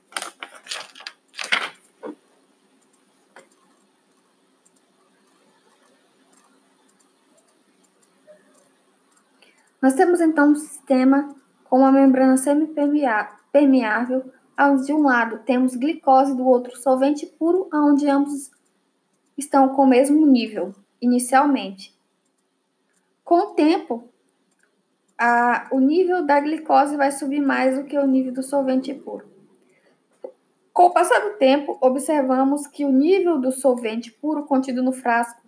Nós 9.82 9.92
temos 9.92 10.22
então 10.22 10.52
um 10.52 10.56
sistema 10.56 11.36
com 11.64 11.80
uma 11.80 11.92
membrana 11.92 12.38
semipermeável, 12.38 14.32
onde 14.58 14.86
de 14.86 14.94
um 14.94 15.02
lado 15.02 15.40
temos 15.44 15.76
glicose, 15.76 16.34
do 16.34 16.46
outro 16.46 16.78
solvente 16.78 17.26
puro, 17.26 17.68
onde 17.70 18.08
ambos 18.08 18.50
estão 19.36 19.68
com 19.74 19.82
o 19.82 19.86
mesmo 19.86 20.26
nível 20.26 20.74
inicialmente. 20.98 21.94
Com 23.22 23.50
o 23.50 23.54
tempo, 23.54 24.08
a, 25.18 25.66
o 25.72 25.80
nível 25.80 26.24
da 26.24 26.38
glicose 26.38 26.96
vai 26.96 27.10
subir 27.10 27.40
mais 27.40 27.76
do 27.76 27.84
que 27.84 27.98
o 27.98 28.06
nível 28.06 28.32
do 28.32 28.42
solvente 28.42 28.94
puro. 28.94 29.26
Com 30.72 30.84
o 30.84 30.90
passar 30.92 31.18
do 31.18 31.36
tempo, 31.38 31.76
observamos 31.80 32.68
que 32.68 32.84
o 32.84 32.92
nível 32.92 33.40
do 33.40 33.50
solvente 33.50 34.12
puro 34.12 34.44
contido 34.44 34.80
no 34.80 34.92
frasco 34.92 35.42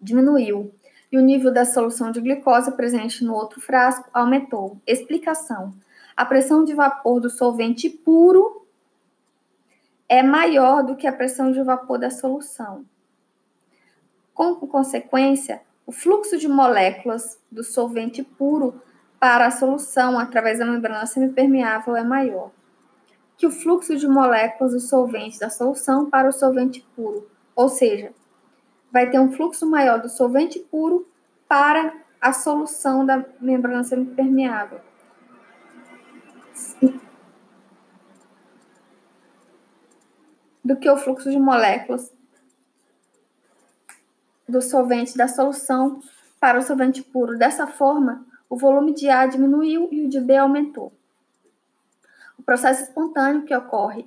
diminuiu 0.00 0.72
e 1.10 1.18
o 1.18 1.22
nível 1.22 1.52
da 1.52 1.64
solução 1.64 2.12
de 2.12 2.20
glicose 2.20 2.70
presente 2.76 3.24
no 3.24 3.34
outro 3.34 3.60
frasco 3.60 4.08
aumentou. 4.14 4.80
Explicação: 4.86 5.74
a 6.16 6.24
pressão 6.24 6.64
de 6.64 6.72
vapor 6.72 7.20
do 7.20 7.28
solvente 7.28 7.90
puro 7.90 8.64
é 10.08 10.22
maior 10.22 10.84
do 10.84 10.94
que 10.94 11.08
a 11.08 11.12
pressão 11.12 11.50
de 11.50 11.60
vapor 11.62 11.98
da 11.98 12.10
solução. 12.10 12.84
Com 14.32 14.54
consequência, 14.54 15.62
o 15.86 15.92
fluxo 15.92 16.36
de 16.36 16.48
moléculas 16.48 17.38
do 17.50 17.62
solvente 17.62 18.22
puro 18.22 18.82
para 19.20 19.46
a 19.46 19.50
solução 19.50 20.18
através 20.18 20.58
da 20.58 20.66
membrana 20.66 21.06
semipermeável 21.06 21.96
é 21.96 22.02
maior 22.02 22.50
que 23.36 23.46
o 23.46 23.50
fluxo 23.50 23.96
de 23.96 24.08
moléculas 24.08 24.72
do 24.72 24.80
solvente 24.80 25.38
da 25.38 25.50
solução 25.50 26.08
para 26.08 26.28
o 26.28 26.32
solvente 26.32 26.86
puro, 26.96 27.28
ou 27.54 27.68
seja, 27.68 28.12
vai 28.90 29.10
ter 29.10 29.20
um 29.20 29.30
fluxo 29.30 29.68
maior 29.68 30.00
do 30.00 30.08
solvente 30.08 30.58
puro 30.58 31.06
para 31.46 31.92
a 32.20 32.32
solução 32.32 33.04
da 33.04 33.24
membrana 33.40 33.84
semipermeável. 33.84 34.80
do 40.64 40.74
que 40.74 40.90
o 40.90 40.96
fluxo 40.96 41.30
de 41.30 41.38
moléculas 41.38 42.12
do 44.56 44.62
solvente 44.62 45.18
da 45.18 45.28
solução 45.28 46.00
para 46.40 46.58
o 46.58 46.62
solvente 46.62 47.02
puro. 47.02 47.36
Dessa 47.36 47.66
forma, 47.66 48.24
o 48.48 48.56
volume 48.56 48.94
de 48.94 49.10
A 49.10 49.26
diminuiu 49.26 49.86
e 49.92 50.06
o 50.06 50.08
de 50.08 50.18
B 50.18 50.34
aumentou. 50.34 50.94
O 52.38 52.42
processo 52.42 52.84
espontâneo 52.84 53.44
que 53.44 53.54
ocorre 53.54 54.06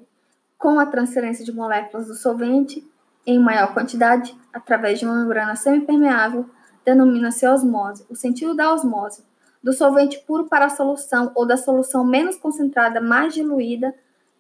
com 0.58 0.80
a 0.80 0.88
transferência 0.88 1.46
de 1.46 1.52
moléculas 1.52 2.08
do 2.08 2.16
solvente 2.16 2.84
em 3.28 3.38
maior 3.38 3.76
quantidade 3.76 4.36
através 4.52 4.98
de 4.98 5.06
uma 5.06 5.22
membrana 5.22 5.56
semipermeável 5.56 6.50
denomina-se 6.84 7.48
osmose. 7.48 8.06
O 8.10 8.16
sentido 8.16 8.56
da 8.56 8.74
osmose 8.74 9.24
do 9.62 9.72
solvente 9.72 10.18
puro 10.26 10.46
para 10.46 10.66
a 10.66 10.70
solução 10.70 11.32
ou 11.36 11.46
da 11.46 11.58
solução 11.58 12.04
menos 12.04 12.38
concentrada 12.38 13.00
mais 13.00 13.36
diluída 13.36 13.94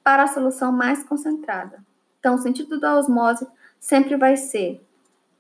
para 0.03 0.23
a 0.23 0.27
solução 0.27 0.71
mais 0.71 1.03
concentrada. 1.03 1.83
Então, 2.19 2.33
o 2.33 2.39
sentido 2.39 2.79
da 2.79 2.97
osmose 2.97 3.45
sempre 3.79 4.17
vai 4.17 4.35
ser 4.35 4.83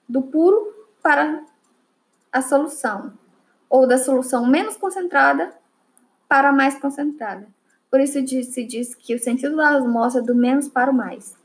do 0.09 0.23
puro 0.23 0.73
para 1.03 1.43
a 2.31 2.41
solução, 2.41 3.13
ou 3.69 3.87
da 3.87 3.99
solução 3.99 4.45
menos 4.47 4.75
concentrada 4.75 5.53
para 6.27 6.49
a 6.49 6.51
mais 6.51 6.79
concentrada. 6.79 7.47
Por 7.89 7.99
isso 7.99 8.13
se 8.51 8.63
diz 8.63 8.95
que 8.95 9.15
o 9.15 9.19
sentido 9.19 9.55
da 9.55 9.77
osmose 9.77 10.17
é 10.17 10.21
do 10.21 10.35
menos 10.35 10.67
para 10.67 10.91
o 10.91 10.93
mais. 10.93 11.35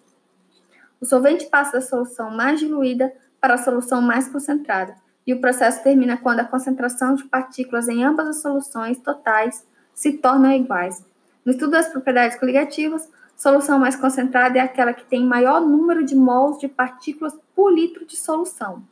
O 1.00 1.04
solvente 1.06 1.46
passa 1.46 1.72
da 1.72 1.80
solução 1.82 2.30
mais 2.30 2.58
diluída 2.58 3.14
para 3.40 3.54
a 3.54 3.58
solução 3.58 4.00
mais 4.00 4.26
concentrada, 4.28 4.94
e 5.26 5.34
o 5.34 5.40
processo 5.40 5.82
termina 5.82 6.16
quando 6.16 6.40
a 6.40 6.44
concentração 6.44 7.14
de 7.14 7.24
partículas 7.24 7.88
em 7.88 8.02
ambas 8.02 8.28
as 8.28 8.42
soluções 8.42 8.98
totais 8.98 9.66
se 9.94 10.12
tornam 10.14 10.52
iguais. 10.52 11.04
No 11.44 11.52
estudo 11.52 11.72
das 11.72 11.88
propriedades 11.88 12.38
coligativas, 12.38 13.08
solução 13.36 13.78
mais 13.78 13.96
concentrada 13.96 14.58
é 14.58 14.62
aquela 14.62 14.94
que 14.94 15.04
tem 15.04 15.26
maior 15.26 15.60
número 15.60 16.04
de 16.04 16.14
mols 16.14 16.58
de 16.58 16.68
partículas 16.68 17.34
por 17.54 17.72
litro 17.72 18.04
de 18.04 18.16
solução. 18.16 18.82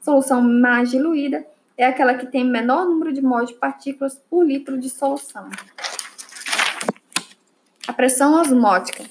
Solução 0.00 0.42
mais 0.42 0.90
diluída 0.90 1.46
é 1.76 1.86
aquela 1.86 2.14
que 2.14 2.26
tem 2.26 2.44
menor 2.44 2.86
número 2.86 3.12
de 3.12 3.22
mols 3.22 3.48
de 3.48 3.54
partículas 3.54 4.20
por 4.30 4.46
litro 4.46 4.78
de 4.78 4.88
solução. 4.88 5.48
A 7.86 7.92
pressão 7.92 8.40
osmótica. 8.40 9.04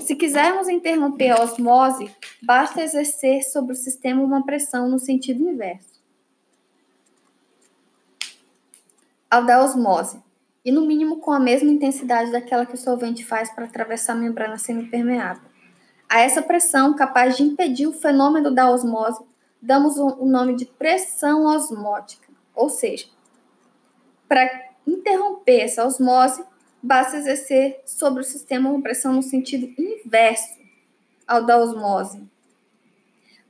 Se 0.00 0.14
quisermos 0.14 0.68
interromper 0.68 1.30
a 1.30 1.42
osmose, 1.42 2.10
basta 2.42 2.82
exercer 2.82 3.42
sobre 3.42 3.72
o 3.72 3.76
sistema 3.76 4.22
uma 4.22 4.44
pressão 4.44 4.88
no 4.88 4.98
sentido 4.98 5.42
inverso. 5.48 5.94
ao 9.34 9.44
da 9.44 9.64
osmose, 9.64 10.22
e 10.64 10.70
no 10.70 10.86
mínimo 10.86 11.18
com 11.18 11.32
a 11.32 11.40
mesma 11.40 11.68
intensidade 11.68 12.30
daquela 12.30 12.64
que 12.64 12.74
o 12.74 12.78
solvente 12.78 13.24
faz 13.24 13.50
para 13.52 13.64
atravessar 13.64 14.12
a 14.12 14.16
membrana 14.16 14.56
semipermeável. 14.56 15.42
A 16.08 16.20
essa 16.20 16.42
pressão, 16.42 16.94
capaz 16.94 17.36
de 17.36 17.42
impedir 17.42 17.86
o 17.86 17.92
fenômeno 17.92 18.50
da 18.50 18.70
osmose, 18.70 19.24
damos 19.60 19.96
o 19.96 20.24
nome 20.24 20.54
de 20.54 20.66
pressão 20.66 21.46
osmótica, 21.46 22.28
ou 22.54 22.68
seja, 22.68 23.06
para 24.28 24.48
interromper 24.86 25.60
essa 25.60 25.84
osmose, 25.84 26.44
basta 26.82 27.16
exercer 27.16 27.80
sobre 27.86 28.20
o 28.20 28.24
sistema 28.24 28.68
uma 28.68 28.82
pressão 28.82 29.12
no 29.12 29.22
sentido 29.22 29.72
inverso 29.78 30.58
ao 31.26 31.44
da 31.44 31.56
osmose. 31.56 32.22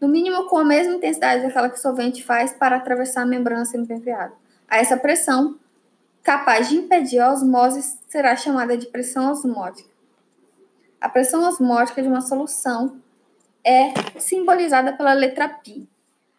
No 0.01 0.09
mínimo 0.09 0.47
com 0.49 0.59
a 0.59 0.65
mesma 0.65 0.95
intensidade 0.95 1.43
daquela 1.43 1.69
que 1.69 1.79
o 1.79 1.81
solvente 1.81 2.23
faz 2.23 2.53
para 2.53 2.77
atravessar 2.77 3.23
a 3.23 3.27
membrana 3.27 3.65
semipermeável. 3.65 4.37
A 4.69 4.79
essa 4.79 4.97
pressão, 4.97 5.59
capaz 6.23 6.69
de 6.69 6.77
impedir 6.77 7.19
a 7.19 7.33
osmose 7.33 7.99
será 8.09 8.37
chamada 8.37 8.77
de 8.77 8.87
pressão 8.87 9.31
osmótica. 9.31 9.94
A 11.04 11.08
pressão 11.08 11.48
osmótica 11.48 12.02
de 12.02 12.08
uma 12.08 12.22
solução 12.22 13.02
é 13.64 13.94
simbolizada 14.20 14.94
pela 14.94 15.14
letra 15.14 15.48
π. 15.48 15.88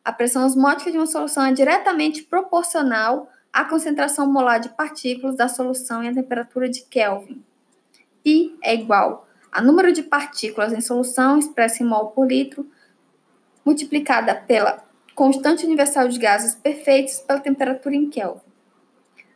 A 0.04 0.12
pressão 0.12 0.44
osmótica 0.44 0.90
de 0.90 0.96
uma 0.98 1.06
solução 1.06 1.44
é 1.44 1.52
diretamente 1.52 2.22
proporcional 2.22 3.28
à 3.52 3.64
concentração 3.64 4.30
molar 4.30 4.60
de 4.60 4.68
partículas 4.70 5.36
da 5.36 5.48
solução 5.48 6.02
e 6.02 6.08
à 6.08 6.14
temperatura 6.14 6.68
de 6.68 6.82
Kelvin. 6.82 7.42
π 8.22 8.56
é 8.62 8.74
igual 8.74 9.26
a 9.52 9.60
número 9.60 9.92
de 9.92 10.02
partículas 10.02 10.72
em 10.72 10.80
solução 10.80 11.38
expressa 11.38 11.82
em 11.82 11.86
mol 11.86 12.08
por 12.08 12.26
litro 12.26 12.66
multiplicada 13.64 14.34
pela 14.34 14.84
constante 15.14 15.66
universal 15.66 16.08
de 16.08 16.18
gases 16.18 16.54
perfeitos 16.54 17.18
pela 17.20 17.40
temperatura 17.40 17.94
em 17.94 18.08
Kelvin. 18.08 18.40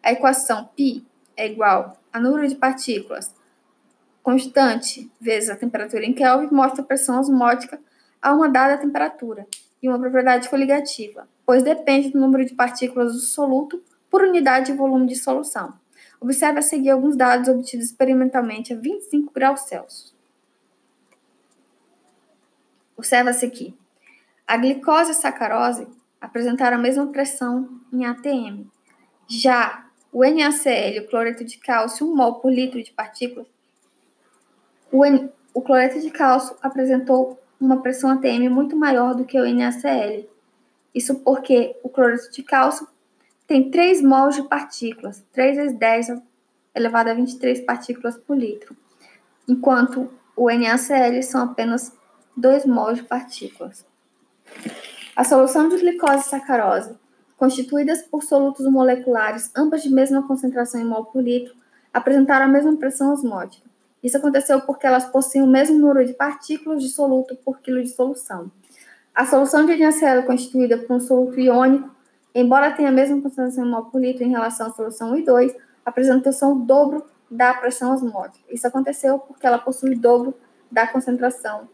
A 0.03 0.13
equação 0.13 0.69
π 0.77 1.05
é 1.37 1.47
igual 1.47 1.99
a 2.13 2.21
número 2.21 2.47
de 2.47 2.55
partículas 2.55 3.35
constante 4.30 5.12
vezes 5.20 5.50
a 5.50 5.56
temperatura 5.56 6.06
em 6.06 6.14
Kelvin 6.14 6.54
mostra 6.54 6.84
a 6.84 6.86
pressão 6.86 7.20
osmótica 7.20 7.82
a 8.22 8.32
uma 8.32 8.48
dada 8.48 8.78
temperatura 8.78 9.48
e 9.82 9.90
uma 9.90 9.98
propriedade 9.98 10.48
coligativa, 10.48 11.28
pois 11.44 11.64
depende 11.64 12.12
do 12.12 12.20
número 12.20 12.46
de 12.46 12.54
partículas 12.54 13.14
do 13.14 13.20
soluto 13.22 13.82
por 14.08 14.22
unidade 14.22 14.68
de 14.68 14.78
volume 14.78 15.08
de 15.08 15.16
solução. 15.16 15.74
Observe 16.22 16.60
a 16.60 16.62
seguir 16.62 16.92
alguns 16.92 17.16
dados 17.16 17.50
obtidos 17.50 17.88
experimentalmente 17.88 18.72
a 18.72 18.78
25 18.78 19.34
graus 19.34 19.62
Celsius. 19.62 20.14
Observa-se 22.96 23.48
aqui. 23.48 23.76
A 24.46 24.58
glicose 24.58 25.10
e 25.10 25.12
a 25.12 25.16
sacarose 25.16 25.88
apresentaram 26.22 26.78
a 26.78 26.80
mesma 26.80 27.08
pressão 27.08 27.82
em 27.92 28.06
ATM. 28.06 28.68
Já 29.28 29.88
o 30.12 30.24
NaCl, 30.24 31.00
o 31.00 31.08
cloreto 31.08 31.44
de 31.44 31.58
cálcio, 31.58 32.06
1 32.06 32.16
mol 32.16 32.36
por 32.36 32.52
litro 32.52 32.84
de 32.84 32.92
partículas, 32.92 33.48
o, 34.92 35.04
o 35.54 35.62
cloreto 35.62 36.00
de 36.00 36.10
cálcio 36.10 36.56
apresentou 36.62 37.40
uma 37.60 37.82
pressão 37.82 38.10
ATM 38.12 38.50
muito 38.50 38.76
maior 38.76 39.14
do 39.14 39.26
que 39.26 39.40
o 39.40 39.54
NaCl. 39.54 40.28
Isso 40.94 41.16
porque 41.16 41.76
o 41.84 41.90
cloreto 41.90 42.32
de 42.32 42.42
cálcio 42.42 42.88
tem 43.46 43.70
3 43.70 44.02
mols 44.02 44.36
de 44.36 44.44
partículas, 44.44 45.24
3 45.34 45.58
vezes 45.58 45.78
10 45.78 46.22
elevado 46.74 47.10
a 47.10 47.14
23 47.14 47.62
partículas 47.62 48.16
por 48.16 48.38
litro, 48.38 48.76
enquanto 49.48 50.10
o 50.36 50.50
NaCl 50.50 51.22
são 51.24 51.44
apenas 51.44 51.92
2 52.38 52.66
mols 52.66 52.98
de 52.98 53.04
partículas. 53.04 53.86
A 55.16 55.24
solução 55.24 55.68
de 55.68 55.78
glicose 55.78 56.20
e 56.20 56.30
sacarose 56.30 56.96
constituídas 57.40 58.02
por 58.02 58.22
solutos 58.22 58.70
moleculares, 58.70 59.50
ambas 59.56 59.82
de 59.82 59.90
mesma 59.90 60.28
concentração 60.28 60.82
em 60.82 60.86
mol 60.86 61.06
por 61.06 61.24
litro, 61.24 61.56
apresentaram 61.94 62.46
a 62.46 62.50
mesma 62.50 62.76
pressão 62.76 63.14
osmótica. 63.14 63.69
Isso 64.04 64.18
aconteceu 64.18 64.62
porque 64.62 64.88
elas 64.88 65.06
possuem 65.06 65.44
o 65.44 65.48
mesmo 65.48 65.78
número 65.78 66.06
de 66.06 66.14
partículas 66.14 66.82
de 66.82 66.90
soluto 66.90 67.36
por 67.36 67.60
quilo 67.60 67.82
de 67.82 67.90
solução. 67.90 68.52
A 69.14 69.26
solução 69.26 69.66
de 69.66 69.76
NaCl 69.76 70.26
constituída 70.26 70.78
por 70.78 70.96
um 70.96 71.00
soluto 71.00 71.40
iônico, 71.40 71.90
embora 72.34 72.72
tenha 72.72 72.90
a 72.90 72.92
mesma 72.92 73.22
concentração 73.22 73.66
mol 73.66 73.86
por 73.86 74.00
litro 74.00 74.24
em 74.24 74.30
relação 74.30 74.68
à 74.68 74.70
solução 74.72 75.18
I 75.18 75.24
2, 75.24 75.56
apresenta 75.86 76.30
o 76.30 76.56
dobro 76.56 77.06
da 77.30 77.54
pressão 77.54 77.94
osmótica. 77.94 78.46
Isso 78.50 78.66
aconteceu 78.66 79.20
porque 79.20 79.46
ela 79.46 79.58
possui 79.58 79.96
o 79.96 80.00
dobro 80.00 80.34
da 80.72 80.88
concentração 80.88 81.68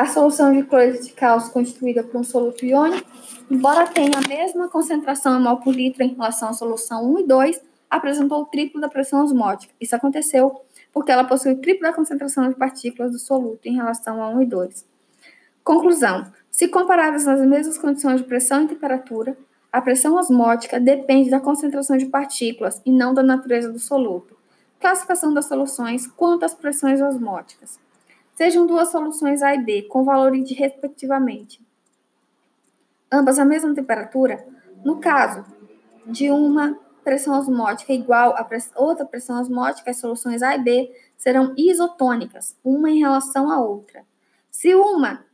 a 0.00 0.06
solução 0.06 0.50
de 0.52 0.62
cloreto 0.62 1.04
de 1.04 1.12
cálcio 1.12 1.52
constituída 1.52 2.02
por 2.02 2.18
um 2.18 2.24
soluto 2.24 2.64
iônico, 2.64 3.06
embora 3.50 3.86
tenha 3.86 4.16
a 4.16 4.26
mesma 4.26 4.66
concentração 4.66 5.38
mol 5.38 5.58
por 5.58 5.74
litro 5.74 6.02
em 6.02 6.14
relação 6.14 6.48
à 6.48 6.52
solução 6.54 7.04
1 7.16 7.18
e 7.18 7.26
2, 7.26 7.62
apresentou 7.90 8.42
o 8.42 8.46
triplo 8.46 8.80
da 8.80 8.88
pressão 8.88 9.22
osmótica. 9.22 9.74
Isso 9.80 9.96
aconteceu 9.96 10.62
porque 10.92 11.10
ela 11.10 11.24
possui 11.24 11.52
o 11.52 11.60
triplo 11.60 11.82
da 11.82 11.92
concentração 11.92 12.48
de 12.48 12.54
partículas 12.54 13.12
do 13.12 13.18
soluto 13.18 13.66
em 13.66 13.74
relação 13.74 14.22
a 14.22 14.28
1 14.30 14.42
e 14.42 14.46
2. 14.46 14.86
Conclusão: 15.64 16.32
se 16.50 16.68
comparadas 16.68 17.24
nas 17.24 17.40
mesmas 17.40 17.76
condições 17.76 18.20
de 18.20 18.26
pressão 18.26 18.64
e 18.64 18.68
temperatura, 18.68 19.36
a 19.72 19.80
pressão 19.80 20.14
osmótica 20.14 20.80
depende 20.80 21.30
da 21.30 21.40
concentração 21.40 21.96
de 21.96 22.06
partículas 22.06 22.80
e 22.84 22.92
não 22.92 23.12
da 23.12 23.22
natureza 23.22 23.72
do 23.72 23.78
soluto. 23.78 24.36
Classificação 24.80 25.34
das 25.34 25.46
soluções 25.46 26.06
quanto 26.06 26.44
às 26.44 26.54
pressões 26.54 27.00
osmóticas 27.02 27.78
sejam 28.34 28.66
duas 28.66 28.90
soluções 28.90 29.42
A 29.42 29.54
e 29.54 29.62
B, 29.62 29.82
com 29.82 30.02
valores 30.02 30.48
de 30.48 30.54
respectivamente, 30.54 31.60
ambas 33.12 33.38
a 33.38 33.44
mesma 33.44 33.74
temperatura, 33.74 34.42
no 34.82 34.96
caso 34.96 35.44
de 36.06 36.30
uma 36.30 36.78
pressão 37.02 37.38
osmótica 37.38 37.92
igual 37.92 38.36
a 38.36 38.44
press 38.44 38.70
outra 38.76 39.04
pressão 39.04 39.40
osmótica, 39.40 39.90
as 39.90 39.98
soluções 39.98 40.42
A 40.42 40.54
e 40.56 40.62
B 40.62 40.94
serão 41.16 41.54
isotônicas, 41.56 42.56
uma 42.64 42.90
em 42.90 42.98
relação 42.98 43.50
à 43.50 43.60
outra. 43.60 44.04
Se 44.50 44.74
uma 44.74 45.24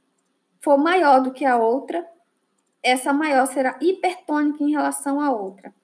for 0.60 0.78
maior 0.78 1.20
do 1.20 1.32
que 1.32 1.44
a 1.44 1.56
outra, 1.56 2.06
essa 2.82 3.12
maior 3.12 3.46
será 3.46 3.76
hipertônica 3.80 4.62
em 4.62 4.70
relação 4.70 5.20
à 5.20 5.30
outra. 5.30 5.74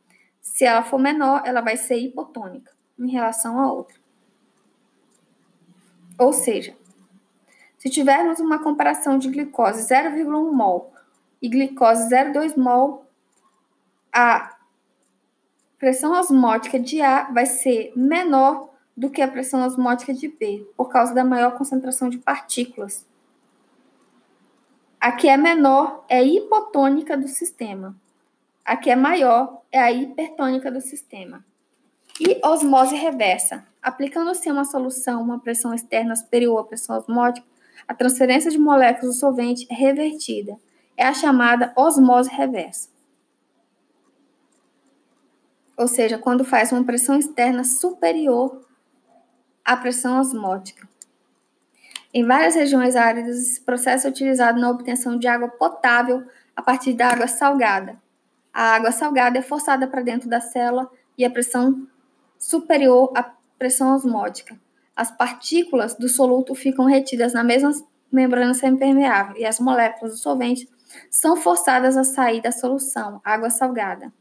Se 0.40 0.64
ela 0.64 0.82
for 0.82 0.98
menor, 0.98 1.42
ela 1.44 1.60
vai 1.60 1.76
ser 1.76 1.96
hipotônica 1.96 2.72
em 2.98 3.10
relação 3.10 3.58
à 3.60 3.72
outra. 3.72 3.96
Ou 6.18 6.32
seja, 6.32 6.76
se 7.78 7.90
tivermos 7.90 8.38
uma 8.38 8.60
comparação 8.60 9.18
de 9.18 9.28
glicose 9.28 9.82
0,1 9.82 10.52
mol 10.52 10.92
e 11.40 11.48
glicose 11.48 12.08
0,2 12.08 12.56
mol, 12.56 13.04
a 14.12 14.56
pressão 15.82 16.12
osmótica 16.12 16.78
de 16.78 17.02
A 17.02 17.24
vai 17.32 17.44
ser 17.44 17.92
menor 17.96 18.70
do 18.96 19.10
que 19.10 19.20
a 19.20 19.26
pressão 19.26 19.66
osmótica 19.66 20.14
de 20.14 20.28
B, 20.28 20.64
por 20.76 20.88
causa 20.88 21.12
da 21.12 21.24
maior 21.24 21.58
concentração 21.58 22.08
de 22.08 22.18
partículas. 22.18 23.04
A 25.00 25.10
que 25.10 25.28
é 25.28 25.36
menor 25.36 26.04
é 26.08 26.22
hipotônica 26.22 27.16
do 27.16 27.26
sistema. 27.26 27.96
A 28.64 28.76
que 28.76 28.90
é 28.90 28.94
maior 28.94 29.60
é 29.72 29.80
a 29.80 29.90
hipertônica 29.90 30.70
do 30.70 30.80
sistema. 30.80 31.44
E 32.20 32.38
osmose 32.46 32.94
reversa. 32.94 33.66
Aplicando-se 33.82 34.48
a 34.48 34.52
uma 34.52 34.64
solução 34.64 35.20
uma 35.20 35.40
pressão 35.40 35.74
externa 35.74 36.14
superior 36.14 36.60
à 36.60 36.64
pressão 36.64 36.96
osmótica, 36.96 37.44
a 37.88 37.92
transferência 37.92 38.52
de 38.52 38.58
moléculas 38.58 39.16
do 39.16 39.18
solvente 39.18 39.66
é 39.68 39.74
revertida. 39.74 40.56
É 40.96 41.04
a 41.04 41.12
chamada 41.12 41.72
osmose 41.76 42.30
reversa. 42.30 42.91
Ou 45.76 45.88
seja, 45.88 46.18
quando 46.18 46.44
faz 46.44 46.72
uma 46.72 46.84
pressão 46.84 47.18
externa 47.18 47.64
superior 47.64 48.62
à 49.64 49.76
pressão 49.76 50.20
osmótica. 50.20 50.88
Em 52.12 52.26
várias 52.26 52.54
regiões 52.54 52.94
áridas, 52.94 53.38
esse 53.38 53.60
processo 53.60 54.06
é 54.06 54.10
utilizado 54.10 54.60
na 54.60 54.70
obtenção 54.70 55.18
de 55.18 55.26
água 55.26 55.48
potável 55.48 56.22
a 56.54 56.60
partir 56.60 56.92
da 56.92 57.08
água 57.08 57.26
salgada. 57.26 57.96
A 58.52 58.74
água 58.74 58.92
salgada 58.92 59.38
é 59.38 59.42
forçada 59.42 59.86
para 59.86 60.02
dentro 60.02 60.28
da 60.28 60.40
célula 60.40 60.90
e 61.16 61.24
a 61.24 61.30
pressão 61.30 61.86
superior 62.38 63.10
à 63.16 63.32
pressão 63.58 63.94
osmótica. 63.94 64.60
As 64.94 65.10
partículas 65.10 65.94
do 65.94 66.08
soluto 66.08 66.54
ficam 66.54 66.84
retidas 66.84 67.32
na 67.32 67.42
mesma 67.42 67.72
membrana 68.10 68.52
semipermeável 68.52 69.36
e 69.38 69.46
as 69.46 69.58
moléculas 69.58 70.12
do 70.12 70.18
solvente 70.18 70.68
são 71.10 71.36
forçadas 71.36 71.96
a 71.96 72.04
sair 72.04 72.42
da 72.42 72.52
solução, 72.52 73.22
água 73.24 73.48
salgada, 73.48 74.12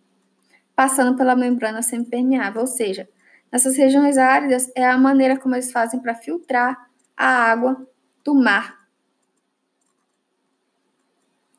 passando 0.81 1.15
pela 1.15 1.35
membrana 1.35 1.83
semipermeável, 1.83 2.61
ou 2.61 2.65
seja, 2.65 3.07
nessas 3.51 3.77
regiões 3.77 4.17
áridas 4.17 4.71
é 4.75 4.83
a 4.83 4.97
maneira 4.97 5.37
como 5.37 5.53
eles 5.53 5.71
fazem 5.71 5.99
para 5.99 6.15
filtrar 6.15 6.89
a 7.15 7.27
água 7.27 7.87
do 8.23 8.33
mar. 8.33 8.79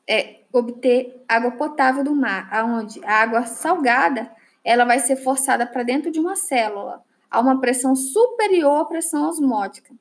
É, 0.05 0.41
obter 0.51 1.23
água 1.25 1.51
potável 1.51 2.03
do 2.03 2.13
mar, 2.13 2.49
aonde 2.51 2.99
a 3.05 3.21
água 3.21 3.45
salgada 3.45 4.29
ela 4.61 4.83
vai 4.83 4.99
ser 4.99 5.15
forçada 5.15 5.65
para 5.65 5.83
dentro 5.83 6.11
de 6.11 6.19
uma 6.19 6.35
célula 6.35 7.01
a 7.31 7.39
uma 7.39 7.61
pressão 7.61 7.95
superior 7.95 8.81
à 8.81 8.85
pressão 8.85 9.29
osmótica. 9.29 9.95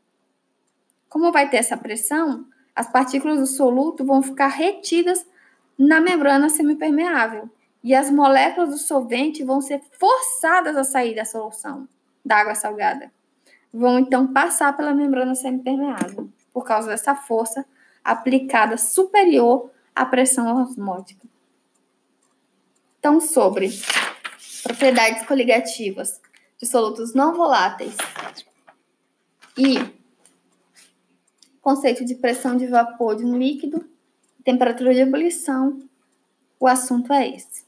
Como 1.09 1.31
vai 1.31 1.49
ter 1.49 1.59
essa 1.59 1.77
pressão, 1.77 2.45
as 2.75 2.91
partículas 2.91 3.39
do 3.39 3.47
soluto 3.47 4.05
vão 4.05 4.21
ficar 4.21 4.49
retidas 4.49 5.25
na 5.79 6.01
membrana 6.01 6.49
semipermeável 6.49 7.49
e 7.83 7.95
as 7.95 8.11
moléculas 8.11 8.71
do 8.71 8.79
solvente 8.79 9.43
vão 9.45 9.61
ser 9.61 9.81
forçadas 9.99 10.77
a 10.77 10.85
sair 10.85 11.15
da 11.15 11.25
solução 11.25 11.89
da 12.25 12.37
água 12.37 12.55
salgada 12.55 13.11
vão 13.73 13.99
então 13.99 14.33
passar 14.33 14.77
pela 14.77 14.93
membrana 14.93 15.35
semipermeável, 15.35 16.29
por 16.53 16.65
causa 16.65 16.89
dessa 16.89 17.15
força 17.15 17.65
aplicada 18.05 18.77
superior 18.77 19.71
à 19.95 20.05
pressão 20.05 20.63
osmótica. 20.63 21.27
Então, 22.99 23.21
sobre 23.21 23.71
propriedades 24.63 25.27
coligativas 25.27 26.21
de 26.59 26.67
solutos 26.67 27.15
não 27.15 27.35
voláteis 27.35 27.97
e 29.57 29.79
conceito 31.61 32.05
de 32.05 32.15
pressão 32.15 32.57
de 32.57 32.67
vapor 32.67 33.17
de 33.17 33.25
um 33.25 33.37
líquido, 33.37 33.89
temperatura 34.45 34.93
de 34.93 35.01
ebulição, 35.01 35.81
o 36.61 36.67
assunto 36.67 37.13
é 37.13 37.29
esse. 37.29 37.62